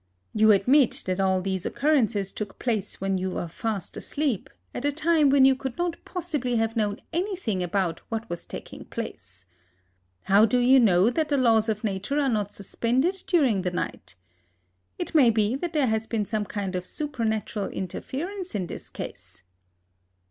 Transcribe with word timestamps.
You 0.33 0.51
admit 0.51 1.03
that 1.05 1.19
all 1.19 1.43
these 1.43 1.63
occurrences 1.63 2.33
took 2.33 2.57
place 2.57 2.99
when 2.99 3.19
you 3.19 3.29
were 3.29 3.47
fast 3.47 3.95
asleep, 3.95 4.49
at 4.73 4.83
a 4.83 4.91
time 4.91 5.29
when 5.29 5.45
you 5.45 5.53
could 5.53 5.77
not 5.77 5.95
possibly 6.05 6.55
have 6.55 6.75
known 6.75 6.99
anything 7.13 7.61
about 7.61 7.99
what 8.09 8.27
was 8.27 8.47
taking 8.47 8.85
place. 8.85 9.45
How 10.23 10.43
do 10.47 10.57
you 10.57 10.79
know 10.79 11.11
that 11.11 11.29
the 11.29 11.37
laws 11.37 11.69
of 11.69 11.83
Nature 11.83 12.19
are 12.19 12.29
not 12.29 12.51
suspended 12.51 13.23
during 13.27 13.61
the 13.61 13.69
night? 13.69 14.15
It 14.97 15.13
may 15.13 15.29
be 15.29 15.55
that 15.57 15.73
there 15.73 15.85
has 15.85 16.07
been 16.07 16.25
some 16.25 16.45
kind 16.45 16.75
of 16.75 16.83
supernatural 16.83 17.67
interference 17.67 18.55
in 18.55 18.65
this 18.65 18.89
case." 18.89 19.43